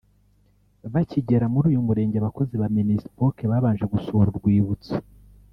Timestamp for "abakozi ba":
2.19-2.67